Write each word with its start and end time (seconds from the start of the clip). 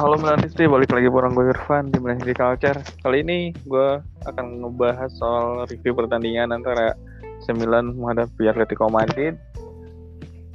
Halo 0.00 0.16
Milanisty, 0.16 0.64
balik 0.64 0.96
lagi 0.96 1.12
bareng 1.12 1.36
gue 1.36 1.52
Irfan 1.52 1.92
di 1.92 2.00
Milanisty 2.00 2.32
Culture. 2.32 2.80
Kali 3.04 3.20
ini 3.20 3.52
gue 3.68 4.00
akan 4.24 4.64
ngebahas 4.64 5.12
soal 5.12 5.68
review 5.68 5.92
pertandingan 5.92 6.56
antara 6.56 6.96
Sembilan 7.44 8.00
menghadapi 8.00 8.48
Atletico 8.48 8.88
Madrid 8.88 9.36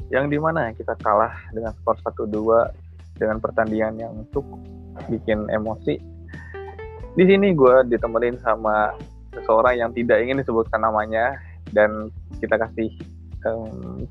yang 0.09 0.33
di 0.33 0.41
mana 0.41 0.73
kita 0.73 0.97
kalah 0.97 1.29
dengan 1.53 1.77
skor 1.77 1.93
1-2 2.25 3.21
dengan 3.21 3.37
pertandingan 3.37 3.93
yang 4.01 4.13
cukup 4.33 4.57
bikin 5.13 5.45
emosi. 5.53 6.01
Di 7.13 7.23
sini 7.29 7.53
gue 7.53 7.85
ditemenin 7.85 8.41
sama 8.41 8.97
seseorang 9.29 9.77
yang 9.77 9.93
tidak 9.93 10.25
ingin 10.25 10.41
disebutkan 10.41 10.81
namanya 10.81 11.37
dan 11.69 12.09
kita 12.41 12.57
kasih 12.57 12.89
um, 13.45 14.09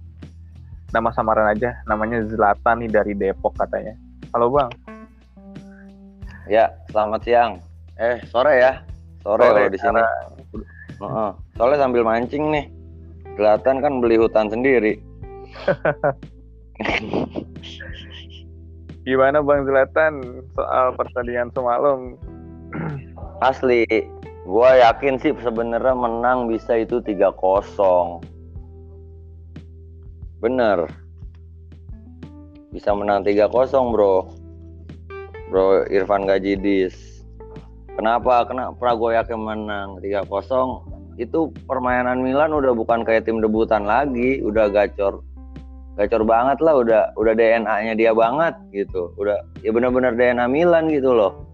nama 0.95 1.11
samaran 1.11 1.59
aja, 1.59 1.75
namanya 1.91 2.23
Zlatan 2.23 2.87
dari 2.87 3.19
Depok 3.19 3.59
katanya. 3.59 3.99
Halo 4.31 4.55
bang. 4.55 4.94
Ya, 6.45 6.69
selamat 6.93 7.25
siang. 7.25 7.57
Eh, 7.97 8.21
sore 8.29 8.61
ya. 8.61 8.85
Sore, 9.25 9.49
sore 9.49 9.73
di 9.73 9.81
sini. 9.81 9.97
Uh 11.01 11.05
-uh. 11.05 11.31
Soalnya 11.57 11.89
sambil 11.89 12.05
mancing 12.05 12.53
nih. 12.53 12.69
Kelihatan 13.41 13.81
kan 13.81 14.05
beli 14.05 14.21
hutan 14.21 14.53
sendiri. 14.53 15.01
Gimana 19.09 19.41
Bang 19.41 19.65
Zlatan 19.65 20.45
soal 20.53 20.93
pertandingan 21.01 21.49
semalam? 21.57 22.21
Asli, 23.49 23.89
gue 24.45 24.71
yakin 24.85 25.17
sih 25.17 25.33
sebenarnya 25.41 25.97
menang 25.97 26.45
bisa 26.53 26.77
itu 26.77 27.01
3-0. 27.01 27.33
Bener. 30.45 30.93
Bisa 32.69 32.93
menang 32.93 33.25
3-0 33.25 33.49
bro 33.97 34.44
Bro 35.55 35.87
Irfan 35.87 36.27
Gajidis. 36.27 37.23
Kenapa? 37.95 38.43
Kenapa 38.43 38.99
gue 38.99 39.15
yakin 39.15 39.39
menang 39.39 40.03
3-0? 40.03 40.27
Itu 41.15 41.55
permainan 41.71 42.27
Milan 42.27 42.51
udah 42.51 42.75
bukan 42.75 43.07
kayak 43.07 43.31
tim 43.31 43.39
debutan 43.39 43.87
lagi, 43.87 44.43
udah 44.43 44.67
gacor. 44.67 45.23
Gacor 45.95 46.27
banget 46.27 46.59
lah, 46.59 46.83
udah 46.83 47.15
udah 47.15 47.39
DNA-nya 47.39 47.95
dia 47.95 48.11
banget 48.11 48.59
gitu. 48.75 49.15
Udah 49.15 49.47
ya 49.63 49.71
benar-benar 49.71 50.19
DNA 50.19 50.43
Milan 50.51 50.91
gitu 50.91 51.15
loh. 51.15 51.47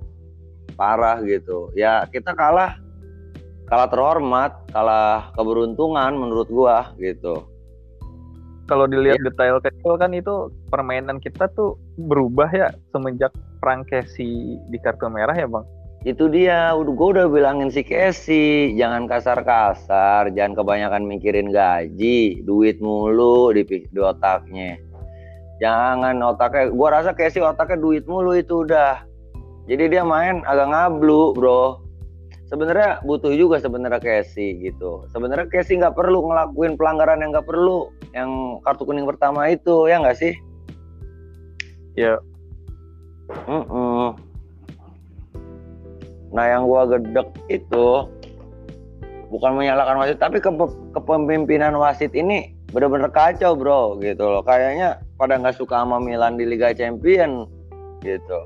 Parah 0.81 1.21
gitu. 1.21 1.69
Ya 1.77 2.09
kita 2.09 2.33
kalah 2.33 2.81
kalah 3.69 3.93
terhormat, 3.93 4.65
kalah 4.73 5.29
keberuntungan 5.37 6.17
menurut 6.17 6.49
gua 6.49 6.97
gitu 6.97 7.45
kalau 8.65 8.87
dilihat 8.87 9.19
ya. 9.19 9.27
detail 9.27 9.59
kecil 9.59 9.99
kan 9.99 10.15
itu 10.15 10.47
permainan 10.71 11.19
kita 11.19 11.51
tuh 11.59 11.75
berubah 11.99 12.47
ya 12.55 12.71
semenjak 12.95 13.35
perang 13.61 13.85
Casey 13.87 14.57
di 14.73 14.79
kartu 14.81 15.07
merah 15.13 15.37
ya 15.37 15.47
bang 15.47 15.63
itu 16.09 16.33
dia 16.33 16.73
udah 16.73 16.93
gue 16.97 17.09
udah 17.21 17.27
bilangin 17.29 17.69
si 17.69 17.85
Casey 17.85 18.73
jangan 18.73 19.05
kasar-kasar 19.05 20.33
jangan 20.33 20.57
kebanyakan 20.57 21.05
mikirin 21.05 21.53
gaji 21.53 22.41
duit 22.49 22.81
mulu 22.81 23.53
di, 23.53 23.69
di 23.69 24.01
otaknya 24.01 24.81
jangan 25.61 26.17
otaknya 26.25 26.73
gue 26.73 26.89
rasa 26.89 27.13
Casey 27.13 27.45
otaknya 27.45 27.77
duit 27.77 28.09
mulu 28.09 28.33
itu 28.33 28.65
udah 28.65 29.05
jadi 29.69 29.93
dia 29.93 30.03
main 30.03 30.41
agak 30.49 30.73
ngablu 30.73 31.37
bro 31.37 31.91
sebenarnya 32.51 32.99
butuh 33.07 33.31
juga 33.33 33.63
sebenarnya 33.63 34.03
Casey 34.03 34.59
gitu. 34.59 35.07
Sebenarnya 35.15 35.47
Casey 35.49 35.79
nggak 35.79 35.95
perlu 35.95 36.27
ngelakuin 36.27 36.75
pelanggaran 36.75 37.23
yang 37.23 37.31
nggak 37.31 37.47
perlu, 37.47 37.95
yang 38.13 38.59
kartu 38.67 38.83
kuning 38.83 39.07
pertama 39.07 39.47
itu 39.49 39.87
ya 39.87 40.03
nggak 40.03 40.19
sih? 40.19 40.35
Ya. 41.95 42.19
Mm 43.47 43.65
-mm. 43.65 44.07
Nah 46.31 46.45
yang 46.47 46.67
gua 46.67 46.87
gedek 46.87 47.31
itu 47.51 48.07
bukan 49.31 49.53
menyalahkan 49.55 49.99
wasit, 49.99 50.19
tapi 50.19 50.43
ke 50.43 50.51
kepemimpinan 50.95 51.75
wasit 51.79 52.15
ini 52.15 52.55
bener-bener 52.71 53.11
kacau 53.11 53.59
bro 53.59 53.99
gitu 54.03 54.27
loh. 54.27 54.43
Kayaknya 54.43 55.03
pada 55.19 55.39
nggak 55.39 55.59
suka 55.59 55.83
sama 55.83 55.99
Milan 55.99 56.39
di 56.39 56.47
Liga 56.47 56.71
Champion 56.75 57.47
gitu 58.01 58.41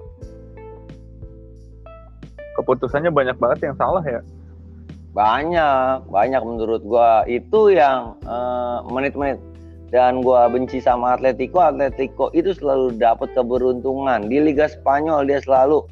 keputusannya 2.55 3.11
banyak 3.11 3.37
banget 3.39 3.71
yang 3.71 3.77
salah 3.77 4.05
ya 4.06 4.22
banyak 5.15 6.11
banyak 6.11 6.43
menurut 6.43 6.83
gua 6.83 7.22
itu 7.31 7.71
yang 7.71 8.19
eh, 8.27 8.78
menit-menit 8.91 9.39
uh, 9.39 9.53
dan 9.93 10.25
gua 10.25 10.49
benci 10.49 10.81
sama 10.81 11.17
Atletico 11.19 11.61
Atletico 11.61 12.33
itu 12.33 12.56
selalu 12.56 12.97
dapat 12.97 13.33
keberuntungan 13.37 14.28
di 14.28 14.41
Liga 14.41 14.71
Spanyol 14.71 15.28
dia 15.28 15.41
selalu 15.45 15.84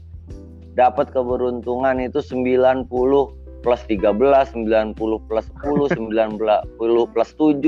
dapat 0.73 1.13
keberuntungan 1.13 2.01
itu 2.01 2.25
90 2.25 2.89
plus 3.63 3.81
13, 3.87 4.11
90 4.59 4.99
plus 5.31 5.47
10, 5.63 5.95
90 5.95 7.13
plus 7.15 7.31
7. 7.39 7.63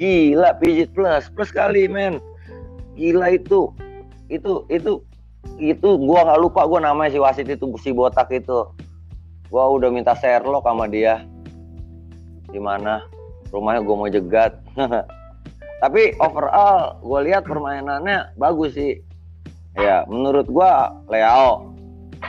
Gila 0.00 0.50
pijit 0.56 0.90
plus, 0.96 1.28
plus 1.28 1.50
kali 1.52 1.84
men. 1.84 2.18
Gila 2.96 3.36
itu. 3.36 3.68
Itu 4.32 4.64
itu 4.72 5.04
itu 5.60 5.88
gua 6.00 6.24
nggak 6.24 6.40
lupa 6.40 6.64
gua 6.64 6.80
namanya 6.80 7.12
si 7.12 7.18
wasit 7.20 7.46
itu 7.46 7.68
si 7.76 7.92
botak 7.92 8.32
itu 8.32 8.64
gua 9.52 9.68
udah 9.76 9.92
minta 9.92 10.16
Sherlock 10.16 10.64
sama 10.64 10.88
dia 10.88 11.20
di 12.48 12.56
mana 12.56 13.04
rumahnya 13.52 13.84
gua 13.84 13.96
mau 14.00 14.08
jegat 14.08 14.56
tapi 15.84 16.16
overall 16.16 16.96
gua 17.04 17.20
lihat 17.20 17.44
permainannya 17.44 18.32
bagus 18.40 18.72
sih. 18.72 19.04
Ya 19.76 20.08
menurut 20.08 20.48
gua 20.48 20.96
Leo. 21.12 21.76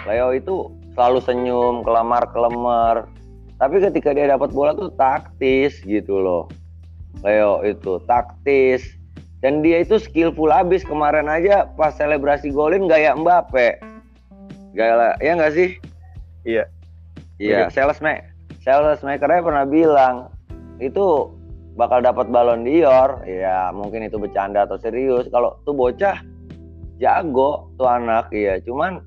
Leo 0.03 0.35
itu 0.35 0.75
selalu 0.91 1.23
senyum 1.23 1.87
kelamar 1.87 2.27
kelemar 2.35 3.07
tapi 3.55 3.79
ketika 3.79 4.11
dia 4.11 4.27
dapat 4.27 4.51
bola 4.51 4.75
tuh 4.75 4.91
taktis 4.99 5.79
gitu 5.87 6.19
loh. 6.19 6.51
Leo 7.23 7.63
itu 7.63 8.03
taktis. 8.03 8.83
Dan 9.39 9.61
dia 9.61 9.85
itu 9.85 10.01
skillful 10.01 10.49
abis 10.49 10.81
kemarin 10.81 11.29
aja 11.29 11.69
pas 11.77 11.93
selebrasi 11.95 12.49
golin 12.51 12.89
gaya 12.91 13.15
Mbappe. 13.15 13.77
Gaya 14.75 15.15
ya 15.23 15.31
nggak 15.37 15.53
sih? 15.53 15.69
Iya. 16.43 16.65
Iya, 17.39 17.67
sales 17.67 17.99
make 17.99 18.35
sales 18.65 19.05
makernya 19.05 19.45
pernah 19.45 19.65
bilang 19.69 20.33
itu 20.81 21.29
bakal 21.75 21.99
dapat 22.01 22.31
balon 22.31 22.63
dior. 22.63 23.21
Ya, 23.27 23.69
mungkin 23.75 24.07
itu 24.07 24.15
bercanda 24.17 24.63
atau 24.63 24.79
serius. 24.79 25.27
Kalau 25.29 25.59
tuh 25.67 25.75
bocah 25.75 26.23
jago 26.97 27.69
tuh 27.75 27.87
anak 27.87 28.31
ya, 28.31 28.57
cuman 28.63 29.03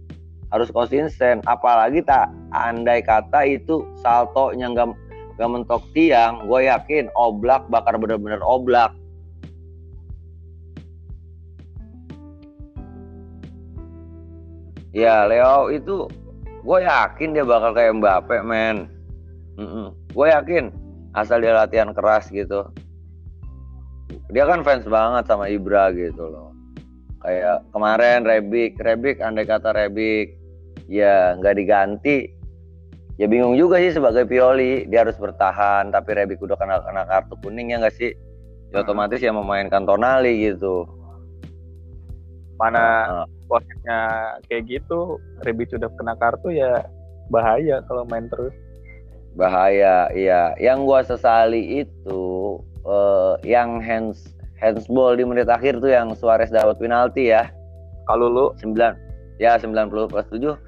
harus 0.49 0.73
konsisten 0.73 1.45
apalagi 1.45 2.01
tak 2.05 2.33
andai 2.57 3.05
kata 3.05 3.45
itu 3.45 3.85
salto 4.01 4.57
yang 4.57 4.73
gak, 4.73 4.97
gak 5.37 5.49
mentok 5.49 5.85
tiang 5.93 6.49
gue 6.49 6.65
yakin 6.65 7.13
oblak 7.13 7.69
bakar 7.69 8.01
bener-bener 8.01 8.41
oblak 8.41 8.97
Ya 14.97 15.29
Leo 15.29 15.69
itu 15.69 16.09
gue 16.65 16.79
yakin 16.81 17.37
dia 17.37 17.45
bakal 17.47 17.71
kayak 17.77 18.01
Mbappe 18.01 18.41
men. 18.43 18.89
Gue 20.11 20.27
yakin 20.33 20.75
asal 21.23 21.43
dia 21.43 21.55
latihan 21.55 21.91
keras 21.93 22.31
gitu. 22.31 22.69
Dia 24.33 24.45
kan 24.45 24.61
fans 24.65 24.85
banget 24.85 25.25
sama 25.29 25.49
Ibra 25.49 25.93
gitu 25.93 26.29
loh. 26.29 26.53
Kayak 27.25 27.67
kemarin 27.75 28.23
Rebik, 28.23 28.79
Rebik 28.79 29.19
andai 29.19 29.49
kata 29.49 29.75
Rebik 29.75 30.39
ya 30.87 31.35
nggak 31.41 31.57
diganti. 31.59 32.31
Ya 33.19 33.27
bingung 33.27 33.59
juga 33.59 33.83
sih 33.83 33.91
sebagai 33.91 34.31
Pioli 34.31 34.87
dia 34.87 35.03
harus 35.03 35.19
bertahan 35.19 35.91
tapi 35.91 36.15
Rebik 36.15 36.39
udah 36.39 36.55
kena 36.55 36.79
kena 36.87 37.03
kartu 37.09 37.35
kuning 37.43 37.75
ya 37.75 37.83
nggak 37.83 37.97
sih? 37.99 38.15
Ya 38.71 38.85
otomatis 38.85 39.19
ya 39.19 39.35
memainkan 39.35 39.89
Tonali 39.89 40.53
gitu. 40.53 40.87
Mana 42.59 43.07
wasitnya 43.49 44.01
kayak 44.47 44.69
gitu 44.69 45.17
Rebic 45.43 45.73
sudah 45.73 45.89
kena 45.97 46.15
kartu 46.21 46.53
ya 46.53 46.85
bahaya 47.33 47.81
kalau 47.89 48.05
main 48.09 48.29
terus 48.29 48.53
bahaya 49.39 50.11
iya. 50.13 50.53
Yang 50.59 50.79
gua 50.83 51.01
sesali 51.07 51.87
itu 51.87 52.59
uh, 52.83 53.39
yang 53.47 53.79
hands 53.79 54.35
handsball 54.59 55.15
di 55.15 55.23
menit 55.23 55.47
akhir 55.47 55.79
tuh 55.79 55.95
yang 55.95 56.11
Suarez 56.19 56.51
dapat 56.51 56.77
penalti 56.83 57.31
ya. 57.31 57.47
Kalau 58.11 58.27
lu? 58.27 58.47
9 58.59 58.75
ya 59.39 59.55
90 59.55 60.11
plus 60.11 60.27
7 60.35 60.59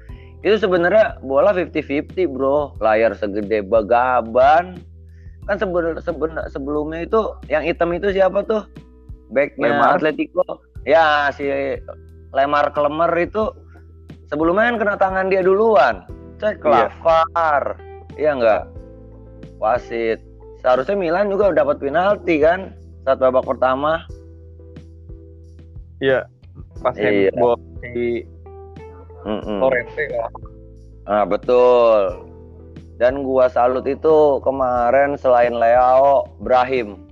itu 0.41 0.55
sebenarnya 0.57 1.21
bola 1.21 1.53
50-50 1.53 2.33
bro. 2.33 2.73
Layar 2.81 3.13
segede 3.13 3.61
bagaban 3.61 4.81
kan 5.49 5.57
sebenarnya 5.57 6.01
sebelumnya 6.49 7.05
itu 7.05 7.33
yang 7.49 7.61
hitam 7.65 7.93
itu 7.93 8.13
siapa 8.13 8.41
tuh? 8.45 8.65
Backnya 9.29 9.77
Atletico. 9.99 10.65
Ya 10.87 11.29
si 11.35 11.45
lemar 12.33 12.73
kelemer 12.73 13.11
itu 13.21 13.53
sebelumnya 14.31 14.73
kan 14.73 14.77
kena 14.81 14.95
tangan 14.97 15.27
dia 15.29 15.45
duluan. 15.45 16.07
Cek 16.41 16.65
iya. 16.65 16.89
Iya 18.21 18.37
enggak 18.37 18.63
wasit 19.57 20.21
seharusnya 20.61 20.93
Milan 20.93 21.33
juga 21.33 21.49
dapat 21.49 21.81
penalti 21.81 22.37
kan 22.37 22.77
saat 23.01 23.17
babak 23.17 23.41
pertama 23.49 24.05
iya 25.97 26.29
pas 26.85 26.93
iya. 26.97 27.33
di 27.93 28.21
Mm-mm. 29.21 29.61
Lorente 29.61 30.03
kan. 30.09 30.31
Nah, 31.05 31.23
betul. 31.25 32.25
Dan 32.97 33.25
gua 33.25 33.49
salut 33.49 33.85
itu 33.89 34.37
kemarin 34.45 35.17
selain 35.17 35.57
Leo, 35.57 36.29
Brahim. 36.41 37.09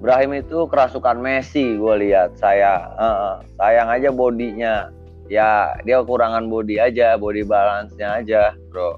Brahim 0.00 0.32
itu 0.32 0.64
kerasukan 0.64 1.20
Messi 1.20 1.76
gue 1.76 2.08
lihat 2.08 2.32
saya 2.40 2.88
uh, 2.96 3.44
sayang 3.60 3.92
aja 3.92 4.08
bodinya 4.08 4.88
ya 5.28 5.76
dia 5.84 6.00
kekurangan 6.00 6.48
body 6.48 6.80
aja 6.80 7.20
body 7.20 7.44
balance-nya 7.44 8.24
aja 8.24 8.56
bro 8.72 8.96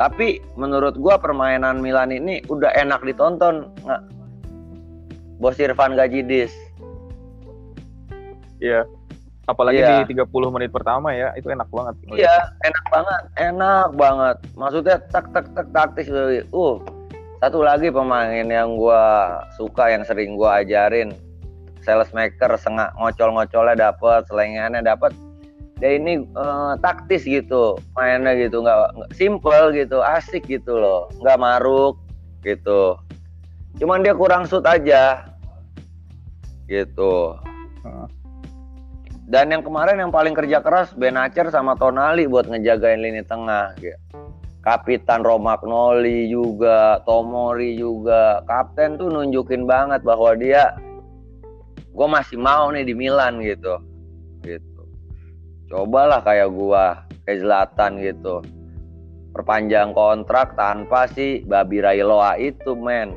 tapi 0.00 0.40
menurut 0.56 0.96
gua 0.96 1.20
permainan 1.20 1.80
Milan 1.80 2.10
ini 2.12 2.40
udah 2.48 2.72
enak 2.76 3.04
ditonton 3.04 3.68
nggak 3.84 4.02
Bos 5.42 5.58
Irfan 5.58 5.98
Gajidis 5.98 6.54
Iya. 8.62 8.86
Apalagi 9.50 9.82
Iya. 9.82 10.06
di 10.06 10.14
30 10.14 10.54
menit 10.54 10.70
pertama 10.70 11.10
ya, 11.10 11.34
itu 11.34 11.50
enak 11.50 11.66
banget. 11.74 11.98
Iya, 12.14 12.36
enak 12.62 12.84
banget, 12.94 13.22
enak 13.42 13.88
banget. 13.98 14.36
Maksudnya 14.54 14.96
tak 15.10 15.34
tak 15.34 15.50
tak 15.50 15.66
taktis. 15.74 16.06
Uh, 16.54 16.78
satu 17.42 17.58
lagi 17.58 17.90
pemain 17.90 18.46
yang 18.46 18.78
gua 18.78 19.34
suka 19.58 19.90
yang 19.90 20.06
sering 20.06 20.38
gua 20.38 20.62
ajarin, 20.62 21.10
sales 21.82 22.14
maker, 22.14 22.54
sengak 22.54 22.94
ngocol-ngocolnya 22.94 23.90
dapat, 23.90 24.22
selengannya 24.30 24.78
dapat. 24.78 25.10
Dia 25.82 25.98
ini 25.98 26.22
eh, 26.22 26.72
taktis 26.78 27.26
gitu, 27.26 27.74
mainnya 27.98 28.38
gitu, 28.38 28.62
nggak 28.62 29.10
simple 29.18 29.74
gitu, 29.74 29.98
asik 29.98 30.46
gitu 30.46 30.78
loh, 30.78 31.10
nggak 31.18 31.42
maruk 31.42 31.98
gitu. 32.46 32.94
Cuman 33.82 34.06
dia 34.06 34.14
kurang 34.14 34.46
shoot 34.46 34.62
aja, 34.62 35.26
gitu. 36.70 37.34
Dan 39.32 39.48
yang 39.48 39.64
kemarin 39.64 39.96
yang 39.96 40.12
paling 40.12 40.36
kerja 40.36 40.60
keras 40.60 40.92
Ben 40.92 41.16
Acer 41.16 41.48
sama 41.48 41.72
Tonali 41.78 42.28
buat 42.28 42.46
ngejagain 42.46 43.00
lini 43.00 43.24
tengah. 43.24 43.72
gitu. 43.80 43.96
Kapitan 44.62 45.26
Romagnoli 45.26 46.30
juga, 46.30 47.02
Tomori 47.02 47.74
juga. 47.74 48.44
Kapten 48.46 48.94
tuh 48.94 49.10
nunjukin 49.10 49.66
banget 49.66 50.06
bahwa 50.06 50.36
dia 50.38 50.76
gue 51.90 52.08
masih 52.08 52.38
mau 52.38 52.70
nih 52.70 52.86
di 52.86 52.94
Milan. 52.94 53.40
Gitu. 53.40 53.91
Cobalah 55.72 56.20
kayak 56.20 56.52
gua, 56.52 57.08
kayak 57.24 57.40
Zlatan 57.40 58.04
gitu. 58.04 58.44
Perpanjang 59.32 59.96
kontrak 59.96 60.52
tanpa 60.60 61.08
si 61.08 61.40
Babi 61.48 61.80
Railoa 61.80 62.36
itu, 62.36 62.76
men. 62.76 63.16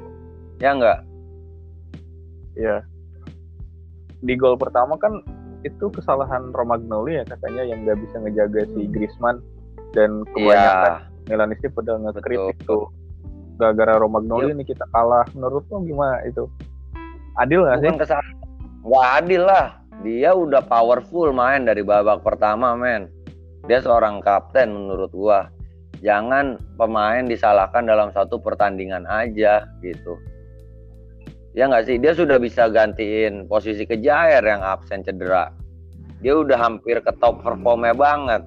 Ya 0.64 0.72
enggak? 0.72 1.04
Iya. 2.56 2.88
Di 4.24 4.34
gol 4.40 4.56
pertama 4.56 4.96
kan 4.96 5.20
itu 5.68 5.92
kesalahan 5.92 6.56
Romagnoli 6.56 7.20
ya 7.20 7.24
katanya 7.26 7.68
yang 7.68 7.84
nggak 7.84 7.98
bisa 8.00 8.22
ngejaga 8.22 8.70
si 8.72 8.86
Griezmann 8.88 9.42
dan 9.98 10.22
kebanyakan 10.32 10.94
Iya. 11.02 11.26
Milanisti 11.26 11.68
pada 11.74 11.98
ngekritik 11.98 12.58
Betul. 12.62 12.70
tuh 12.70 12.84
gara-gara 13.58 13.98
Romagnoli 13.98 14.54
ini 14.54 14.62
kita 14.62 14.86
kalah 14.94 15.26
menurut 15.34 15.66
lo 15.74 15.82
gimana 15.82 16.22
itu 16.22 16.46
adil 17.42 17.66
nggak 17.66 17.82
sih 17.82 17.90
kesalahan 17.98 18.36
nggak 18.86 19.06
adil 19.26 19.42
lah 19.42 19.66
dia 20.06 20.38
udah 20.38 20.62
powerful 20.70 21.34
main 21.34 21.66
dari 21.66 21.82
babak 21.82 22.22
pertama 22.22 22.78
men. 22.78 23.10
Dia 23.66 23.82
seorang 23.82 24.22
kapten 24.22 24.70
menurut 24.70 25.10
gua. 25.10 25.50
Jangan 26.06 26.62
pemain 26.78 27.26
disalahkan 27.26 27.90
dalam 27.90 28.14
satu 28.14 28.38
pertandingan 28.38 29.10
aja 29.10 29.66
gitu. 29.82 30.14
Ya 31.58 31.66
nggak 31.66 31.90
sih? 31.90 31.98
Dia 31.98 32.14
sudah 32.14 32.38
bisa 32.38 32.70
gantiin 32.70 33.50
posisi 33.50 33.90
kejair 33.90 34.46
yang 34.46 34.62
absen 34.62 35.02
cedera. 35.02 35.50
Dia 36.22 36.38
udah 36.38 36.62
hampir 36.62 37.02
ke 37.02 37.10
top 37.18 37.42
performnya 37.42 37.98
banget. 37.98 38.46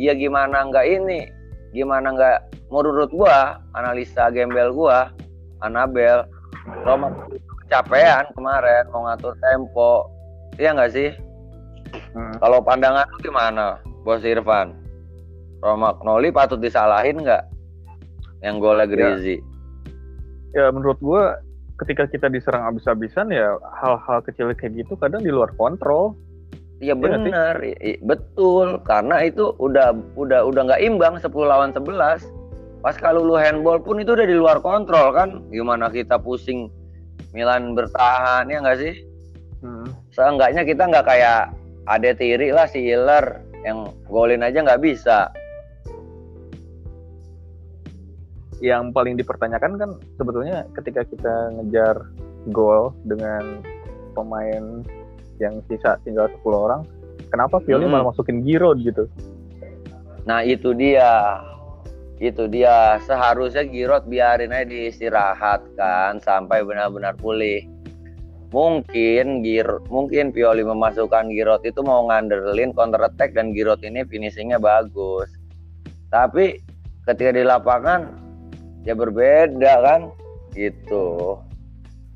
Iya 0.00 0.16
gimana 0.16 0.64
nggak 0.72 0.86
ini? 0.88 1.28
Gimana 1.76 2.16
nggak? 2.16 2.38
Menurut 2.72 3.12
gua 3.12 3.60
analisa 3.76 4.32
gembel 4.32 4.72
gua 4.72 5.12
Anabel 5.60 6.24
Roma 6.88 7.12
kecapean 7.64 8.24
kemarin 8.32 8.88
mau 8.88 9.04
ngatur 9.04 9.36
tempo 9.40 10.13
iya 10.56 10.72
nggak 10.72 10.92
sih 10.92 11.10
Hmm. 12.10 12.34
kalau 12.38 12.58
pandangan 12.58 13.06
lu 13.06 13.18
gimana 13.22 13.78
bos 14.02 14.22
Irfan 14.22 14.74
Romagnoli 15.60 16.30
patut 16.30 16.58
disalahin 16.58 17.22
nggak 17.22 17.42
yang 18.40 18.58
golnya 18.58 18.84
Grizi 18.84 19.38
ya 20.52 20.70
menurut 20.70 20.98
gua 20.98 21.38
ketika 21.76 22.06
kita 22.06 22.26
diserang 22.26 22.66
abis-abisan 22.68 23.30
ya 23.30 23.54
hal-hal 23.78 24.22
kecil 24.22 24.50
kayak 24.52 24.74
gitu 24.76 24.94
kadang 24.94 25.22
di 25.22 25.30
luar 25.30 25.50
kontrol 25.54 26.14
Iya 26.82 26.90
Iya 26.90 26.94
benar, 26.98 27.54
i- 27.62 28.02
betul. 28.02 28.82
Karena 28.82 29.22
itu 29.22 29.54
udah 29.56 29.94
udah 30.18 30.42
udah 30.42 30.62
nggak 30.66 30.82
imbang 30.82 31.14
10 31.16 31.30
lawan 31.46 31.70
11. 31.70 32.26
Pas 32.82 32.98
kalau 32.98 33.22
lu 33.22 33.38
handball 33.38 33.78
pun 33.78 34.02
itu 34.02 34.10
udah 34.10 34.26
di 34.26 34.34
luar 34.34 34.58
kontrol 34.58 35.14
kan. 35.14 35.38
Gimana 35.48 35.86
kita 35.86 36.18
pusing 36.18 36.66
Milan 37.30 37.78
bertahan 37.78 38.50
ya 38.50 38.58
nggak 38.58 38.78
sih? 38.82 38.94
Seenggaknya 40.14 40.62
kita 40.62 40.86
nggak 40.86 41.06
kayak 41.06 41.50
Ade 41.90 42.14
Tiri 42.16 42.54
lah 42.54 42.70
si 42.70 42.80
Hiller 42.80 43.42
yang 43.66 43.90
golin 44.06 44.46
aja 44.46 44.62
nggak 44.62 44.82
bisa. 44.82 45.28
yang 48.62 48.96
paling 48.96 49.20
dipertanyakan 49.20 49.76
kan 49.76 49.90
sebetulnya 50.16 50.64
ketika 50.72 51.04
kita 51.04 51.52
ngejar 51.52 52.08
gol 52.48 52.96
dengan 53.04 53.60
pemain 54.16 54.80
yang 55.36 55.60
sisa 55.68 56.00
tinggal 56.00 56.32
10 56.40 56.64
orang 56.64 56.80
kenapa 57.28 57.60
Pioli 57.60 57.84
Hmm. 57.84 57.92
malah 57.92 58.08
masukin 58.08 58.40
Giroud 58.40 58.80
gitu 58.80 59.04
Nah 60.24 60.40
itu 60.40 60.72
dia, 60.72 61.36
itu 62.16 62.48
dia. 62.48 62.96
Seharusnya 63.04 63.60
Giroud 63.68 64.08
biarin 64.08 64.56
aja 64.56 64.64
diistirahatkan 64.64 66.16
sampai 66.24 66.64
benar-benar 66.64 67.12
pulih. 67.20 67.60
Mungkin 68.52 69.42
Gir, 69.42 69.66
mungkin 69.90 70.30
Pioli 70.30 70.62
memasukkan 70.62 71.32
Giroud 71.32 71.64
itu 71.66 71.80
mau 71.82 72.06
ngandelin 72.06 72.76
counter 72.76 73.02
attack 73.02 73.34
dan 73.34 73.50
Giroud 73.56 73.82
ini 73.82 74.06
finishingnya 74.06 74.60
bagus. 74.62 75.30
Tapi 76.12 76.62
ketika 77.08 77.34
di 77.34 77.42
lapangan 77.42 78.14
ya 78.86 78.94
berbeda 78.94 79.74
kan, 79.82 80.00
gitu. 80.54 81.38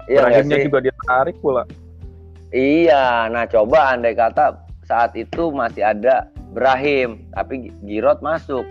Iya 0.08 0.40
sih? 0.40 0.64
juga 0.64 0.80
dia 0.80 0.94
tarik 1.04 1.36
pula 1.44 1.68
Iya, 2.48 3.28
nah 3.28 3.44
coba 3.44 3.92
andai 3.92 4.16
kata 4.16 4.56
saat 4.88 5.12
itu 5.20 5.52
masih 5.52 5.84
ada 5.84 6.32
Brahim, 6.56 7.28
tapi 7.36 7.68
Giroud 7.84 8.24
masuk. 8.24 8.64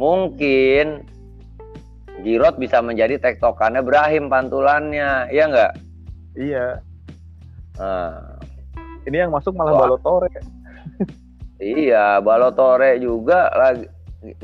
Mungkin 0.00 1.04
Giroud 2.24 2.56
bisa 2.56 2.80
menjadi 2.80 3.20
tektokannya 3.20 3.84
Brahim 3.84 4.32
pantulannya, 4.32 5.28
iya 5.28 5.44
nggak? 5.52 5.72
iya 6.38 6.78
Nah, 7.80 8.36
ini 9.08 9.16
yang 9.16 9.32
masuk 9.32 9.56
malah 9.56 9.72
Wah. 9.72 9.80
Balotore 9.88 10.28
iya, 11.60 12.20
Balotore 12.20 13.00
juga 13.00 13.48
lagi 13.56 13.88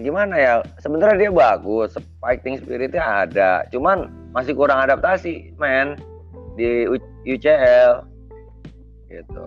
gimana 0.01 0.35
ya? 0.41 0.55
Sebenarnya 0.81 1.29
dia 1.29 1.33
bagus, 1.33 1.93
fighting 2.25 2.57
spiritnya 2.57 3.29
ada, 3.29 3.69
cuman 3.69 4.09
masih 4.33 4.57
kurang 4.57 4.81
adaptasi, 4.81 5.53
men 5.61 6.01
di 6.57 6.89
UCL 7.29 8.09
gitu. 9.13 9.45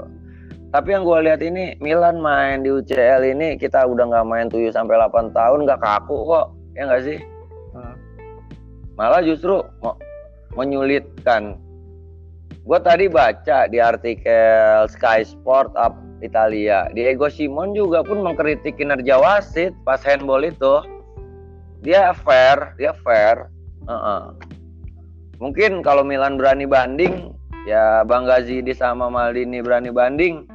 Tapi 0.69 0.93
yang 0.93 1.01
gue 1.01 1.17
lihat 1.25 1.41
ini 1.41 1.73
Milan 1.81 2.21
main 2.21 2.61
di 2.61 2.69
UCL 2.69 3.25
ini 3.25 3.57
kita 3.57 3.89
udah 3.89 4.05
nggak 4.05 4.27
main 4.29 4.47
7 4.53 4.69
sampai 4.69 5.01
8 5.01 5.33
tahun 5.33 5.65
nggak 5.65 5.81
kaku 5.81 6.29
kok, 6.29 6.53
ya 6.77 6.85
nggak 6.85 7.03
sih? 7.09 7.17
Hmm. 7.73 7.97
Malah 8.93 9.25
justru 9.25 9.65
menyulitkan. 10.53 11.57
Gue 12.69 12.77
tadi 12.85 13.09
baca 13.09 13.65
di 13.65 13.81
artikel 13.81 14.85
Sky 14.85 15.25
Sport 15.25 15.73
Up 15.73 15.97
Italia, 16.21 16.85
Diego 16.93 17.25
Simon 17.25 17.73
juga 17.73 18.05
pun 18.05 18.21
mengkritik 18.21 18.77
kinerja 18.77 19.17
wasit 19.17 19.73
pas 19.81 19.97
handball 20.05 20.45
itu. 20.45 20.85
Dia 21.81 22.13
fair, 22.13 22.77
dia 22.77 22.93
fair. 23.01 23.49
Heeh. 23.89 24.21
Mungkin 25.41 25.81
kalau 25.81 26.05
Milan 26.05 26.37
berani 26.37 26.69
banding, 26.69 27.33
ya 27.65 28.05
Bang 28.05 28.29
Gazidi 28.29 28.77
sama 28.77 29.09
Maldini 29.09 29.65
berani 29.65 29.89
banding, 29.89 30.45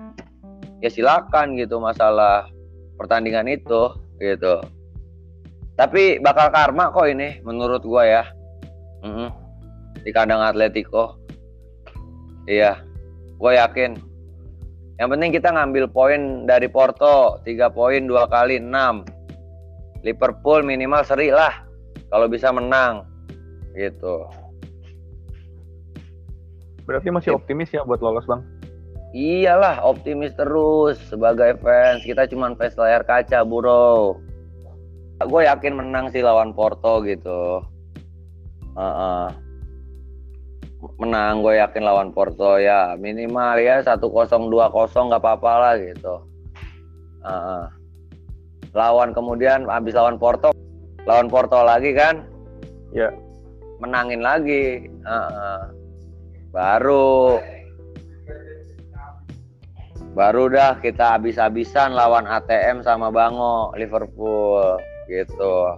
ya 0.87 0.95
silakan 0.95 1.59
gitu 1.59 1.83
masalah 1.83 2.47
pertandingan 2.95 3.51
itu 3.51 3.91
gitu. 4.23 4.63
Tapi 5.75 6.23
bakal 6.23 6.55
karma 6.55 6.95
kok 6.95 7.11
ini 7.11 7.43
menurut 7.43 7.83
gua 7.83 8.07
ya. 8.07 8.25
Mm-mm. 9.03 9.35
Di 10.07 10.15
kandang 10.15 10.47
Atletico. 10.47 11.24
Iya. 12.45 12.81
Gua 13.41 13.57
yakin. 13.57 13.97
Yang 14.95 15.09
penting 15.11 15.31
kita 15.35 15.49
ngambil 15.51 15.91
poin 15.91 16.47
dari 16.47 16.71
Porto, 16.71 17.43
3 17.43 17.67
poin 17.75 18.07
dua 18.07 18.31
kali 18.31 18.63
6. 18.63 19.03
Liverpool 20.07 20.63
minimal 20.63 21.03
seri 21.03 21.35
lah 21.35 21.65
kalau 22.13 22.31
bisa 22.31 22.55
menang. 22.55 23.03
Gitu. 23.75 24.23
berarti 26.85 27.09
masih 27.09 27.33
Iya. 27.33 27.41
optimis 27.41 27.71
ya 27.73 27.81
buat 27.81 28.05
lolos 28.05 28.29
bang 28.29 28.45
Iyalah, 29.15 29.79
optimis 29.87 30.35
terus 30.35 30.99
sebagai 31.07 31.55
fans. 31.63 32.03
Kita 32.03 32.27
cuma 32.27 32.51
fans 32.59 32.75
layar 32.75 33.07
kaca, 33.07 33.47
bro. 33.47 34.19
Gue 35.23 35.47
yakin 35.47 35.71
menang 35.79 36.11
sih 36.11 36.19
lawan 36.19 36.51
Porto 36.51 36.99
gitu. 37.07 37.63
Uh 38.75 38.83
-uh. 38.83 39.27
Menang, 41.01 41.41
gue 41.41 41.59
yakin 41.59 41.83
lawan 41.83 42.11
Porto 42.13 42.61
ya 42.61 42.95
minimal 43.01 43.57
ya 43.61 43.81
satu 43.81 44.13
kosong 44.13 44.53
dua 44.53 44.69
kosong 44.69 45.11
nggak 45.11 45.23
apa-apa 45.23 45.53
lah 45.61 45.75
gitu. 45.81 46.15
Uh. 47.25 47.67
Lawan 48.75 49.15
kemudian 49.15 49.71
habis 49.71 49.95
lawan 49.95 50.19
Porto, 50.19 50.51
lawan 51.07 51.31
Porto 51.31 51.63
lagi 51.63 51.95
kan? 51.95 52.27
Ya. 52.91 53.11
Menangin 53.79 54.23
lagi. 54.23 54.91
Uh 55.07 55.15
-uh. 55.15 55.61
Baru 56.51 57.39
baru 60.15 60.47
dah 60.47 60.79
kita 60.79 61.19
habis-habisan 61.19 61.91
lawan 61.91 62.23
ATM 62.27 62.87
sama 62.87 63.11
Bango 63.11 63.75
Liverpool 63.75 64.79
gitu 65.11 65.75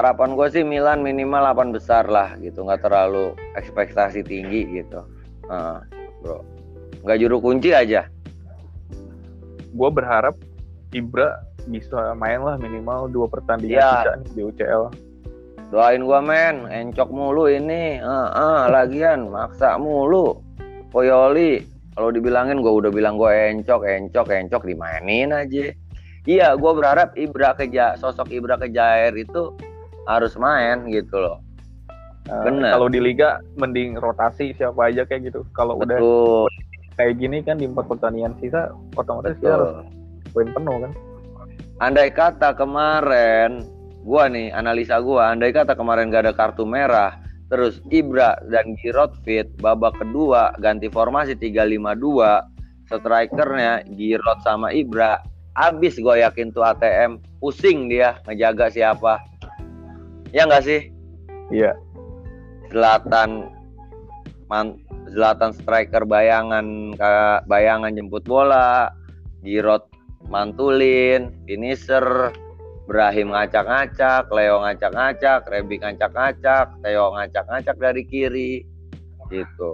harapan 0.00 0.34
gue 0.34 0.46
sih 0.50 0.64
Milan 0.66 1.04
minimal 1.04 1.54
8 1.54 1.76
besar 1.76 2.04
lah 2.08 2.34
gitu 2.40 2.64
nggak 2.64 2.82
terlalu 2.82 3.36
ekspektasi 3.54 4.24
tinggi 4.26 4.82
gitu. 4.82 5.04
Uh, 5.46 5.78
bro. 6.24 6.40
Nggak 7.04 7.18
juru 7.20 7.36
kunci 7.38 7.70
aja. 7.76 8.08
Gue 9.74 9.90
berharap 9.90 10.34
Ibra 10.94 11.42
bisa 11.66 12.14
main 12.14 12.44
lah 12.44 12.60
minimal 12.60 13.08
dua 13.08 13.26
pertandingan 13.26 14.20
ya. 14.20 14.32
di 14.36 14.40
UCL 14.44 15.14
doain 15.74 16.06
gua 16.06 16.22
men. 16.22 16.70
Encok 16.70 17.10
mulu 17.10 17.50
ini. 17.50 17.98
Uh, 17.98 18.30
uh, 18.30 18.60
lagian 18.74 19.26
maksa 19.26 19.74
mulu. 19.74 20.38
Poyoli 20.94 21.66
kalau 21.98 22.14
dibilangin 22.14 22.62
gua 22.62 22.78
udah 22.78 22.90
bilang 22.94 23.18
gua 23.18 23.34
encok 23.50 23.82
encok 23.82 24.30
encok 24.30 24.62
dimainin 24.62 25.34
aja. 25.34 25.74
Iya 26.24 26.54
gua 26.54 26.72
berharap 26.78 27.18
Ibra 27.18 27.58
Keja 27.58 27.98
sosok 27.98 28.30
Ibra 28.30 28.54
Kejair 28.56 29.12
itu 29.18 29.50
harus 30.08 30.34
main 30.36 30.86
gitu 30.88 31.16
loh. 31.16 31.38
Uh, 32.24 32.48
kalau 32.48 32.88
di 32.88 33.04
liga 33.04 33.44
mending 33.60 34.00
rotasi 34.00 34.56
siapa 34.56 34.88
aja 34.88 35.04
kayak 35.04 35.28
gitu. 35.28 35.44
Kalau 35.52 35.76
udah 35.76 36.00
kayak 36.96 37.20
gini 37.20 37.44
kan 37.44 37.60
di 37.60 37.68
empat 37.68 37.84
pertandingan 37.84 38.32
sisa 38.40 38.72
otomatis 38.96 39.36
kita 39.42 39.60
harus 39.60 39.72
poin 40.32 40.48
penuh 40.48 40.76
kan. 40.88 40.92
Andai 41.82 42.08
kata 42.08 42.56
kemarin 42.56 43.66
gua 44.04 44.30
nih 44.32 44.54
analisa 44.56 45.00
gua 45.04 45.36
andai 45.36 45.52
kata 45.52 45.76
kemarin 45.76 46.08
gak 46.08 46.28
ada 46.28 46.32
kartu 46.32 46.64
merah 46.64 47.20
terus 47.52 47.80
Ibra 47.92 48.40
dan 48.48 48.72
Giroud 48.80 49.20
fit 49.22 49.48
babak 49.60 50.00
kedua 50.00 50.56
ganti 50.58 50.88
formasi 50.88 51.36
352 51.36 52.88
strikernya 52.88 53.84
Giroud 53.92 54.40
sama 54.40 54.72
Ibra 54.72 55.20
abis 55.54 56.00
gue 56.02 56.18
yakin 56.18 56.50
tuh 56.50 56.66
ATM 56.66 57.22
pusing 57.38 57.86
dia 57.86 58.18
ngejaga 58.26 58.74
siapa 58.74 59.22
ya 60.34 60.50
nggak 60.50 60.66
sih 60.66 60.90
iya 61.54 61.78
Selatan 62.74 63.54
man 64.50 64.82
Zlatan 65.14 65.54
striker 65.54 66.02
bayangan 66.02 66.98
bayangan 67.46 67.94
jemput 67.94 68.26
bola 68.26 68.90
Giroud 69.46 69.86
mantulin 70.26 71.30
finisher 71.46 72.34
Brahim 72.84 73.32
ngacak-ngacak, 73.32 74.28
Leo 74.28 74.60
ngacak-ngacak, 74.60 75.48
Rebi 75.48 75.80
ngacak-ngacak, 75.80 76.84
Theo 76.84 77.16
ngacak-ngacak 77.16 77.76
dari 77.80 78.04
kiri, 78.04 78.60
gitu. 79.32 79.72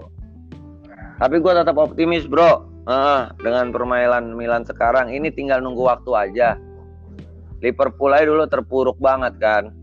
Tapi 1.19 1.43
gue 1.43 1.53
tetap 1.53 1.75
optimis 1.75 2.31
bro, 2.31 2.71
uh, 2.87 3.35
dengan 3.43 3.75
permainan 3.75 4.39
Milan 4.39 4.63
sekarang 4.63 5.11
ini 5.11 5.27
tinggal 5.35 5.59
nunggu 5.59 5.91
waktu 5.91 6.11
aja. 6.15 6.55
Liverpool 7.61 8.15
aja 8.15 8.31
dulu 8.31 8.47
terpuruk 8.47 8.97
banget 9.03 9.35
kan, 9.43 9.75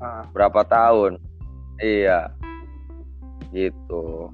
uh. 0.00 0.24
berapa 0.32 0.60
tahun, 0.66 1.18
iya, 1.80 2.30
gitu. 3.52 4.30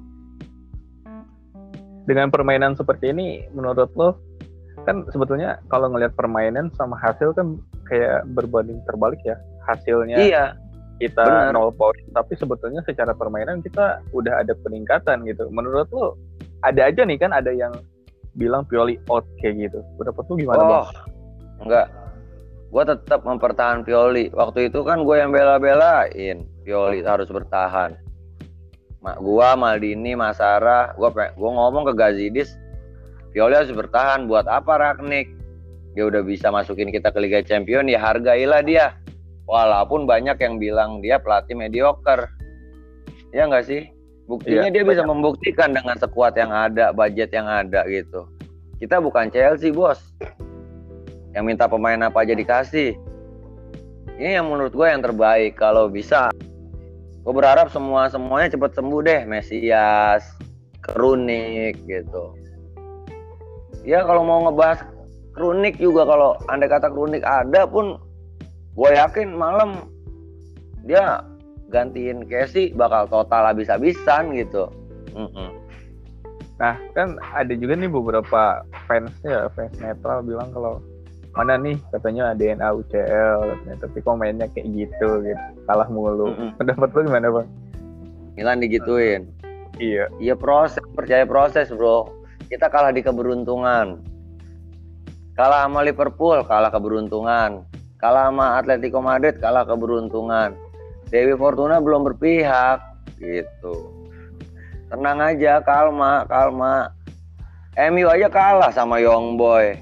Dengan 2.03 2.35
permainan 2.35 2.75
seperti 2.75 3.15
ini, 3.15 3.47
menurut 3.55 3.91
lo 3.95 4.19
kan 4.83 5.07
sebetulnya 5.15 5.63
kalau 5.71 5.91
ngelihat 5.93 6.15
permainan 6.19 6.73
sama 6.75 6.99
hasil 6.99 7.31
kan 7.37 7.61
kayak 7.87 8.27
berbanding 8.35 8.83
terbalik 8.89 9.21
ya 9.23 9.39
hasilnya 9.69 10.17
iya 10.19 10.45
kita 10.99 11.23
bener. 11.23 11.55
nol 11.55 11.71
poin 11.75 11.95
tapi 12.15 12.35
sebetulnya 12.39 12.83
secara 12.87 13.15
permainan 13.15 13.63
kita 13.63 14.03
udah 14.15 14.43
ada 14.43 14.55
peningkatan 14.63 15.23
gitu 15.27 15.47
menurut 15.55 15.87
lo 15.95 16.19
ada 16.67 16.91
aja 16.91 17.03
nih 17.03 17.19
kan 17.19 17.31
ada 17.35 17.51
yang 17.51 17.75
bilang 18.39 18.65
Pioli 18.67 18.99
out 19.11 19.27
kayak 19.39 19.71
gitu 19.71 19.79
pendapat 19.99 20.25
lo 20.27 20.35
gimana 20.39 20.63
oh, 20.63 20.69
bang? 20.71 20.87
enggak 21.63 21.87
gue 22.73 22.83
tetap 22.89 23.21
mempertahankan 23.29 23.85
Pioli. 23.85 24.33
Waktu 24.33 24.73
itu 24.73 24.81
kan 24.81 25.05
gue 25.05 25.17
yang 25.21 25.29
bela-belain. 25.29 26.49
Pioli 26.65 27.05
harus 27.05 27.29
bertahan. 27.29 28.01
Mak 29.03 29.19
gua 29.19 29.59
Maldini 29.59 30.15
Masara 30.15 30.95
gua 30.95 31.11
gua 31.11 31.51
ngomong 31.59 31.91
ke 31.91 31.93
Gazidis 31.99 32.55
Pioli 33.35 33.59
harus 33.59 33.75
bertahan. 33.75 34.31
Buat 34.31 34.47
apa 34.47 34.79
Ragnik? 34.79 35.27
Dia 35.93 36.09
udah 36.09 36.23
bisa 36.25 36.49
masukin 36.49 36.89
kita 36.89 37.11
ke 37.13 37.19
Liga 37.21 37.41
Champion 37.43 37.91
ya 37.91 37.99
hargailah 37.99 38.63
dia. 38.63 38.97
Walaupun 39.49 40.07
banyak 40.07 40.39
yang 40.39 40.57
bilang 40.63 41.03
dia 41.03 41.19
pelatih 41.19 41.59
mediocre. 41.59 42.31
Ya 43.35 43.49
nggak 43.49 43.67
sih? 43.67 43.91
Buktinya 44.31 44.71
ya, 44.71 44.81
dia 44.81 44.83
banyak. 44.87 44.93
bisa 44.95 45.03
membuktikan 45.03 45.75
dengan 45.75 45.99
sekuat 45.99 46.39
yang 46.39 46.55
ada 46.55 46.95
budget 46.95 47.35
yang 47.35 47.49
ada 47.51 47.83
gitu. 47.91 48.29
Kita 48.79 49.03
bukan 49.03 49.33
Chelsea 49.33 49.75
bos 49.75 49.99
yang 51.33 51.45
minta 51.49 51.69
pemain 51.69 51.99
apa 52.01 52.25
aja 52.25 52.37
dikasih 52.37 52.97
ini 54.21 54.37
yang 54.39 54.49
menurut 54.49 54.73
gue 54.73 54.87
yang 54.87 55.03
terbaik 55.03 55.57
kalau 55.57 55.89
bisa 55.89 56.29
gue 57.23 57.33
berharap 57.35 57.73
semua 57.73 58.11
semuanya 58.13 58.53
cepat 58.53 58.77
sembuh 58.77 59.01
deh 59.05 59.21
Mesias 59.25 60.25
Kerunik 60.83 61.79
gitu 61.89 62.35
ya 63.83 64.07
kalau 64.07 64.23
mau 64.23 64.47
ngebahas 64.47 64.87
kronik 65.33 65.81
juga 65.81 66.05
kalau 66.07 66.39
anda 66.53 66.69
kata 66.69 66.93
kronik 66.93 67.25
ada 67.25 67.65
pun 67.67 67.99
gue 68.77 68.91
yakin 68.93 69.33
malam 69.33 69.89
dia 70.85 71.25
gantiin 71.73 72.29
Casey 72.29 72.77
bakal 72.77 73.09
total 73.09 73.49
habis-habisan 73.49 74.37
gitu. 74.37 74.69
Mm 75.17 75.29
-mm. 75.33 75.51
Nah 76.61 76.77
kan 76.93 77.17
ada 77.33 77.53
juga 77.57 77.75
nih 77.75 77.89
beberapa 77.89 78.61
fans 78.87 79.13
ya 79.25 79.49
fans 79.57 79.73
netral 79.81 80.21
bilang 80.21 80.53
kalau 80.53 80.85
mana 81.33 81.57
nih 81.57 81.81
katanya 81.89 82.37
DNA 82.37 82.69
UCL 82.77 83.41
tapi 83.81 83.99
komennya 84.05 84.47
kayak 84.53 84.69
gitu 84.73 85.25
gitu 85.25 85.47
kalah 85.65 85.89
mulu. 85.89 86.33
Mm 86.33 86.37
-mm. 86.37 86.51
Pendapat 86.61 86.89
lu 86.93 87.01
gimana 87.09 87.29
bang? 87.33 87.49
Milan 88.37 88.61
digituin. 88.61 89.23
Iya. 89.81 90.13
Iya 90.21 90.35
proses 90.37 90.85
percaya 90.93 91.25
proses 91.25 91.73
bro 91.73 92.23
kita 92.53 92.69
kalah 92.69 92.93
di 92.93 93.01
keberuntungan. 93.01 94.05
Kalah 95.33 95.65
sama 95.65 95.81
Liverpool, 95.81 96.45
kalah 96.45 96.69
keberuntungan. 96.69 97.65
Kalah 97.97 98.29
sama 98.29 98.61
Atletico 98.61 99.01
Madrid, 99.01 99.41
kalah 99.41 99.65
keberuntungan. 99.65 100.53
Dewi 101.09 101.33
Fortuna 101.41 101.81
belum 101.81 102.05
berpihak, 102.13 102.81
gitu. 103.17 103.89
Tenang 104.93 105.33
aja, 105.33 105.65
kalma, 105.65 106.29
kalma. 106.29 106.93
MU 107.73 108.05
aja 108.13 108.29
kalah 108.29 108.69
sama 108.69 109.01
Young 109.01 109.41
Boy. 109.41 109.81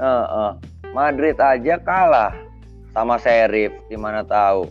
Uh, 0.00 0.24
uh. 0.24 0.50
Madrid 0.96 1.36
aja 1.36 1.76
kalah 1.80 2.32
sama 2.96 3.20
Sheriff, 3.20 3.72
gimana 3.92 4.24
tahu. 4.24 4.68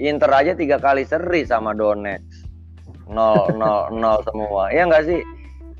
Inter 0.00 0.32
aja 0.32 0.52
tiga 0.56 0.80
kali 0.80 1.04
seri 1.04 1.44
sama 1.44 1.76
Donetsk. 1.76 2.48
Nol, 3.10 3.50
nol, 3.60 3.92
nol 3.92 4.18
semua. 4.26 4.72
Iya 4.72 4.88
nggak 4.88 5.04
sih? 5.06 5.20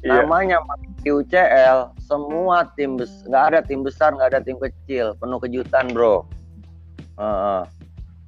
Iya. 0.01 0.25
Namanya 0.25 0.61
di 1.01 1.11
UCL 1.13 1.97
semua 2.05 2.69
tim 2.77 3.01
nggak 3.01 3.45
ada 3.53 3.61
tim 3.65 3.81
besar 3.81 4.13
nggak 4.13 4.37
ada 4.37 4.41
tim 4.45 4.61
kecil 4.61 5.17
penuh 5.17 5.41
kejutan 5.41 5.89
bro 5.97 6.29
uh, 7.17 7.65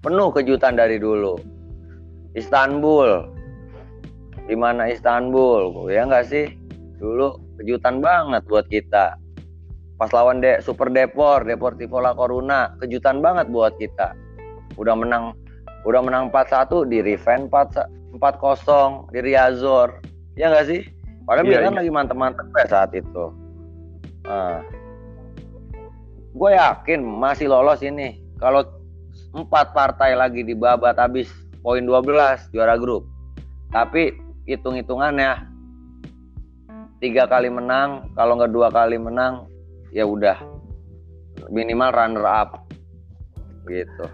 penuh 0.00 0.32
kejutan 0.32 0.76
dari 0.80 0.96
dulu 0.96 1.36
Istanbul 2.32 3.28
di 4.48 4.56
mana 4.56 4.88
Istanbul 4.88 5.92
ya 5.92 6.08
nggak 6.08 6.24
sih 6.32 6.56
dulu 6.96 7.36
kejutan 7.60 8.00
banget 8.00 8.40
buat 8.48 8.64
kita 8.72 9.18
pas 10.02 10.10
lawan 10.10 10.42
De 10.42 10.58
Super 10.58 10.90
Depor 10.90 11.46
Deportivo 11.46 12.02
La 12.02 12.10
Coruna 12.10 12.74
kejutan 12.82 13.22
banget 13.22 13.46
buat 13.54 13.78
kita 13.78 14.18
udah 14.74 14.98
menang 14.98 15.30
udah 15.86 16.02
menang 16.02 16.26
4-1 16.34 16.90
di 16.90 16.98
Revenge 17.06 17.46
4 17.46 18.18
4-0 18.18 19.14
di 19.14 19.18
Riazor 19.22 20.02
ya 20.34 20.50
nggak 20.50 20.66
sih 20.66 20.82
Padahal 21.26 21.46
iya, 21.46 21.58
Milan 21.58 21.72
iya. 21.74 21.78
lagi 21.82 21.90
mantep-mantep 21.90 22.46
ya 22.50 22.66
saat 22.66 22.90
itu. 22.94 23.24
Nah, 24.26 24.62
gue 26.34 26.50
yakin 26.50 27.00
masih 27.02 27.46
lolos 27.46 27.80
ini. 27.82 28.18
Kalau 28.42 28.66
empat 29.32 29.70
partai 29.70 30.18
lagi 30.18 30.42
di 30.42 30.54
babat 30.56 30.98
habis 30.98 31.30
poin 31.62 31.82
12 31.82 32.50
juara 32.50 32.74
grup. 32.74 33.06
Tapi 33.70 34.12
hitung-hitungannya 34.50 35.46
tiga 36.98 37.26
kali 37.30 37.50
menang 37.50 38.10
kalau 38.14 38.38
nggak 38.38 38.52
dua 38.54 38.68
kali 38.70 38.98
menang 38.98 39.46
ya 39.92 40.08
udah 40.08 40.40
minimal 41.52 41.92
runner 41.92 42.24
up 42.24 42.64
gitu. 43.68 44.08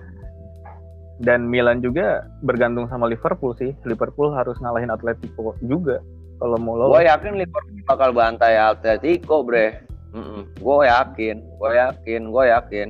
Dan 1.18 1.50
Milan 1.50 1.82
juga 1.82 2.26
bergantung 2.46 2.86
sama 2.86 3.10
Liverpool 3.10 3.54
sih. 3.58 3.74
Liverpool 3.82 4.30
harus 4.30 4.54
ngalahin 4.62 4.90
Atletico 4.90 5.54
juga 5.66 5.98
kalau 6.38 6.58
mau 6.62 6.78
lolos. 6.78 6.94
Gue 6.94 7.10
yakin 7.10 7.34
Liverpool 7.38 7.82
bakal 7.86 8.10
bantai 8.14 8.54
Atletico 8.54 9.42
bre. 9.42 9.86
Mm 10.08 10.24
-mm. 10.24 10.42
gue 10.56 10.76
yakin 10.88 11.36
gue 11.36 11.70
yakin 11.74 12.20
gue 12.32 12.44
yakin. 12.48 12.88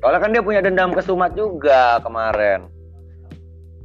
Soalnya 0.00 0.20
kan 0.22 0.30
dia 0.32 0.42
punya 0.44 0.60
dendam 0.62 0.94
ke 0.94 1.02
Sumat 1.02 1.34
juga 1.34 1.98
kemarin. 2.00 2.70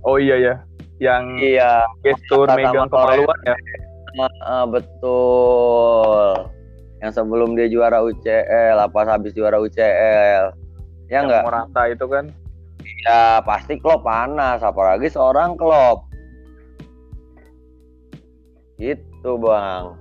Oh 0.05 0.21
iya 0.21 0.37
ya. 0.37 0.55
Yang 1.01 1.23
iya. 1.41 1.81
gestur 2.05 2.45
megang 2.53 2.87
kemaluan 2.87 3.39
ya. 3.41 3.57
Uh, 4.45 4.65
betul. 4.69 6.51
Yang 7.01 7.11
sebelum 7.17 7.57
dia 7.57 7.67
juara 7.67 8.05
UCL, 8.05 8.77
apa 8.77 8.99
habis 9.09 9.33
juara 9.33 9.57
UCL. 9.57 10.53
Ya 11.09 11.19
enggak? 11.25 11.43
Morata 11.43 11.89
itu 11.89 12.05
kan. 12.05 12.29
Ya 13.05 13.41
pasti 13.41 13.81
klub 13.81 14.05
panas, 14.05 14.61
apalagi 14.61 15.09
seorang 15.09 15.57
klub. 15.57 16.05
Gitu 18.77 19.31
bang. 19.41 19.97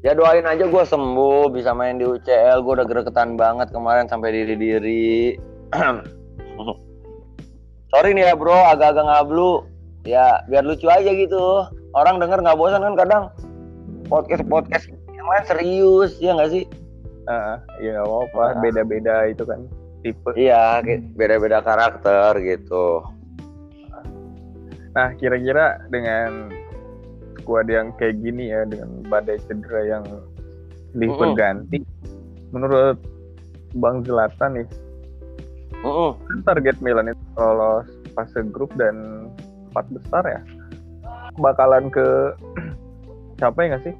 Ya 0.00 0.16
doain 0.16 0.48
aja 0.48 0.64
gue 0.64 0.84
sembuh, 0.84 1.52
bisa 1.52 1.76
main 1.76 2.00
di 2.00 2.08
UCL. 2.08 2.64
Gue 2.64 2.80
udah 2.80 2.88
gregetan 2.88 3.36
banget 3.36 3.68
kemarin 3.68 4.08
sampai 4.08 4.32
diri-diri. 4.32 5.36
Sorry 7.92 8.16
nih 8.16 8.32
ya 8.32 8.34
bro, 8.34 8.56
agak-agak 8.72 9.04
ngablu. 9.04 9.68
Ya 10.08 10.40
biar 10.48 10.64
lucu 10.64 10.88
aja 10.88 11.12
gitu 11.12 11.68
orang 11.94 12.22
denger 12.22 12.38
nggak 12.42 12.58
bosan 12.58 12.82
kan 12.82 12.94
kadang 12.94 13.22
podcast 14.06 14.44
podcast 14.46 14.86
yang 15.20 15.28
lain 15.28 15.44
serius 15.44 16.12
ya 16.16 16.30
nggak 16.32 16.50
sih 16.50 16.64
uh, 17.28 17.60
ya 17.84 18.00
apa 18.00 18.56
uh. 18.56 18.60
beda-beda 18.64 19.28
itu 19.28 19.44
kan 19.44 19.68
tipe 20.00 20.30
iya 20.34 20.80
beda-beda 21.14 21.60
karakter 21.60 22.40
gitu 22.40 23.04
nah 24.96 25.12
kira-kira 25.20 25.78
dengan 25.92 26.50
skuad 27.38 27.68
yang 27.68 27.92
kayak 28.00 28.18
gini 28.24 28.50
ya 28.50 28.64
dengan 28.64 29.04
badai 29.06 29.38
cedera 29.44 29.86
yang 29.86 30.04
mm 30.96 31.04
-hmm. 31.04 31.36
ganti 31.36 31.78
menurut 32.50 32.98
Bang 33.78 34.02
Zlatan 34.02 34.58
nih 34.58 34.68
mm 35.84 35.84
-hmm. 35.86 36.42
target 36.42 36.80
Milan 36.82 37.12
itu 37.12 37.24
lolos 37.38 37.86
fase 38.16 38.42
grup 38.50 38.72
dan 38.74 39.28
empat 39.70 39.86
besar 39.94 40.24
ya 40.26 40.40
bakalan 41.38 41.86
ke 41.92 42.34
capai 43.40 43.70
nggak 43.70 43.84
sih? 43.86 43.94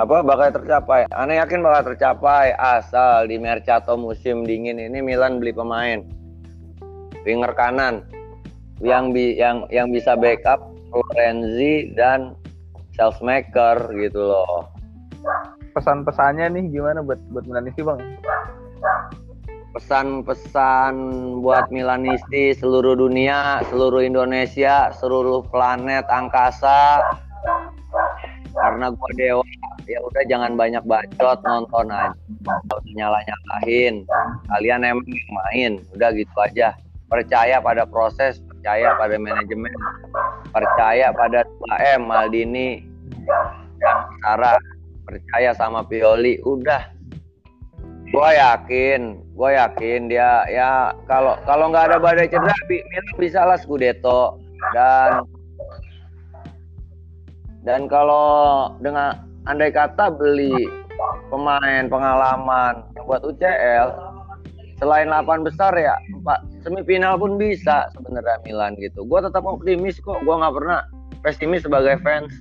Apa 0.00 0.24
bakal 0.24 0.48
tercapai? 0.56 1.04
Aneh 1.12 1.36
yakin 1.36 1.60
bakal 1.60 1.92
tercapai 1.92 2.56
asal 2.56 3.28
di 3.28 3.36
Mercato 3.36 4.00
musim 4.00 4.48
dingin 4.48 4.80
ini 4.80 5.04
Milan 5.04 5.36
beli 5.44 5.52
pemain 5.52 6.00
winger 7.28 7.52
kanan 7.52 8.00
yang 8.80 9.12
bi 9.12 9.36
yang 9.36 9.68
yang 9.68 9.92
bisa 9.92 10.16
backup 10.16 10.72
Florenzi 10.88 11.92
dan 11.92 12.32
Salesmaker 12.96 13.92
gitu 13.92 14.24
loh. 14.24 14.72
Pesan-pesannya 15.76 16.48
nih 16.48 16.64
gimana 16.72 17.04
buat 17.04 17.20
buat 17.28 17.44
Milan 17.44 17.68
ini 17.68 17.82
bang? 17.84 18.00
pesan-pesan 19.70 20.94
buat 21.46 21.70
Milanisti 21.70 22.58
seluruh 22.58 22.98
dunia, 22.98 23.62
seluruh 23.70 24.02
Indonesia, 24.02 24.90
seluruh 24.98 25.46
planet 25.46 26.02
angkasa. 26.10 26.98
Karena 28.50 28.90
gue 28.90 29.10
dewa, 29.14 29.46
ya 29.90 29.98
udah 30.06 30.22
jangan 30.30 30.54
banyak 30.54 30.82
bacot 30.86 31.38
nonton 31.42 31.90
aja, 31.90 32.14
nyala 32.94 33.18
nyalahin. 33.26 34.06
Kalian 34.46 34.86
emang 34.86 35.06
main, 35.10 35.82
udah 35.98 36.14
gitu 36.14 36.36
aja. 36.38 36.78
Percaya 37.10 37.58
pada 37.58 37.82
proses, 37.82 38.38
percaya 38.46 38.94
pada 38.94 39.18
manajemen, 39.18 39.74
percaya 40.54 41.10
pada 41.10 41.42
2M 41.42 42.06
Maldini 42.06 42.86
dan 43.82 43.96
Sarah, 44.22 44.62
percaya 45.02 45.50
sama 45.58 45.82
Pioli, 45.82 46.38
udah. 46.46 46.86
Gue 48.10 48.30
yakin 48.34 49.30
gue 49.40 49.56
yakin 49.56 50.12
dia 50.12 50.44
ya 50.52 50.92
kalau 51.08 51.32
kalau 51.48 51.72
nggak 51.72 51.88
ada 51.88 51.96
badai 51.96 52.28
cedera 52.28 52.52
Milan 52.68 53.06
bisa 53.16 53.40
lah 53.48 53.56
Scudetto. 53.56 54.36
Dan 54.76 55.24
dan 57.64 57.88
kalau 57.88 58.68
dengan 58.84 59.29
andai 59.50 59.74
kata 59.74 60.14
beli 60.14 60.54
pemain 61.26 61.90
pengalaman 61.90 62.86
buat 63.02 63.26
UCL 63.26 63.90
selain 64.78 65.10
8 65.10 65.42
besar 65.42 65.74
ya 65.74 65.98
empat 66.14 66.40
semifinal 66.62 67.18
pun 67.18 67.34
bisa 67.36 67.90
sebenarnya 67.92 68.38
Milan 68.46 68.78
gitu. 68.78 69.02
Gue 69.04 69.20
tetap 69.20 69.42
optimis 69.44 69.98
kok 70.00 70.22
gue 70.22 70.34
nggak 70.34 70.54
pernah 70.54 70.86
pesimis 71.26 71.66
sebagai 71.66 71.98
fans. 72.00 72.32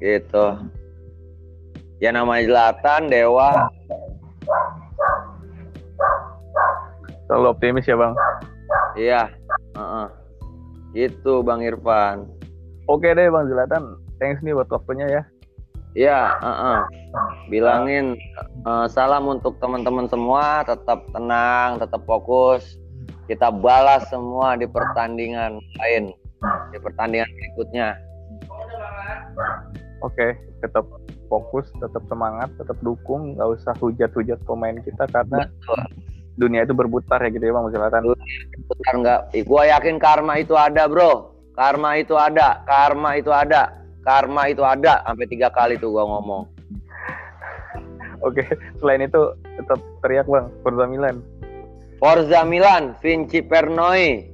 Gitu. 0.00 0.46
Ya 2.00 2.10
namanya 2.16 2.48
Zlatan 2.48 3.12
Dewa. 3.12 3.68
Selalu 7.28 7.46
optimis 7.52 7.86
ya 7.86 7.94
bang? 8.00 8.14
Iya. 8.96 9.22
Uh 9.76 9.82
-uh. 9.84 10.08
gitu 10.90 11.46
bang 11.46 11.62
Irfan. 11.62 12.26
Oke 12.90 13.14
deh 13.14 13.30
bang 13.30 13.46
Zlatan 13.46 14.09
thanks 14.20 14.44
nih 14.44 14.54
buat 14.54 14.68
waktunya 14.68 15.08
ya 15.08 15.22
Iya, 15.98 16.38
uh 16.38 16.46
-uh. 16.46 16.80
bilangin 17.50 18.14
uh, 18.62 18.86
salam 18.86 19.26
untuk 19.26 19.58
teman-teman 19.58 20.06
semua, 20.06 20.62
tetap 20.62 21.02
tenang, 21.10 21.82
tetap 21.82 22.06
fokus. 22.06 22.78
Kita 23.26 23.50
balas 23.50 24.06
semua 24.06 24.54
di 24.54 24.70
pertandingan 24.70 25.58
lain, 25.82 26.14
di 26.70 26.78
pertandingan 26.78 27.26
berikutnya. 27.26 27.98
Oke, 30.06 30.38
tetap 30.62 30.86
fokus, 31.26 31.66
tetap 31.82 32.06
semangat, 32.06 32.50
tetap 32.54 32.78
dukung, 32.86 33.34
nggak 33.34 33.50
usah 33.58 33.74
hujat-hujat 33.82 34.38
pemain 34.46 34.78
kita 34.86 35.10
karena 35.10 35.46
Betul. 35.46 35.80
dunia 36.38 36.62
itu 36.62 36.74
berputar 36.74 37.18
ya 37.22 37.34
gitu 37.34 37.50
ya 37.50 37.54
Bang 37.54 37.66
Selatan. 37.74 38.14
Berputar 38.14 38.94
nggak? 38.94 39.20
Gua 39.42 39.62
yakin 39.74 39.98
karma 39.98 40.38
itu 40.38 40.54
ada, 40.54 40.86
Bro. 40.86 41.34
Karma 41.58 41.98
itu 41.98 42.14
ada, 42.14 42.62
karma 42.62 43.18
itu 43.18 43.34
ada, 43.34 43.79
karma 44.02 44.48
itu 44.48 44.64
ada. 44.64 45.04
Sampai 45.04 45.26
tiga 45.28 45.48
kali 45.52 45.76
tuh 45.76 45.92
gua 45.94 46.04
ngomong. 46.06 46.44
Oke, 48.20 48.44
selain 48.76 49.08
itu 49.08 49.32
tetap 49.56 49.80
teriak 50.04 50.28
Bang, 50.28 50.52
Forza 50.60 50.84
Milan. 50.84 51.24
Forza 51.96 52.44
Milan, 52.44 52.96
Vinci 53.00 53.40
Pernoi. 53.40 54.28